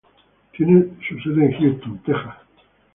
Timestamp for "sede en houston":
1.19-1.99